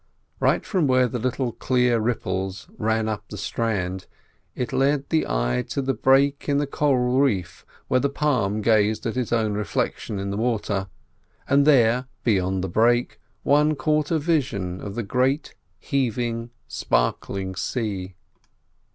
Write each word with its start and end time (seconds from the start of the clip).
Right 0.39 0.65
from 0.65 0.87
where 0.87 1.07
the 1.07 1.19
little 1.19 1.51
clear 1.51 1.99
ripples 1.99 2.67
ran 2.79 3.07
up 3.07 3.25
the 3.29 3.37
strand, 3.37 4.07
it 4.55 4.73
led 4.73 5.07
the 5.09 5.27
eye 5.27 5.63
to 5.69 5.81
the 5.83 5.93
break 5.93 6.49
in 6.49 6.57
the 6.57 6.65
coral 6.65 7.19
reef 7.19 7.63
where 7.87 7.99
the 7.99 8.09
palm 8.09 8.61
gazed 8.63 9.05
at 9.05 9.15
its 9.15 9.31
own 9.31 9.53
reflection 9.53 10.17
in 10.17 10.31
the 10.31 10.37
water, 10.37 10.87
and 11.47 11.67
there, 11.67 12.07
beyond 12.23 12.63
the 12.63 12.67
break, 12.67 13.19
one 13.43 13.75
caught 13.75 14.09
a 14.09 14.17
vision 14.17 14.81
of 14.81 14.95
the 14.95 15.03
great 15.03 15.53
heaving, 15.77 16.49
sparkling 16.67 17.53
sea. 17.53 18.15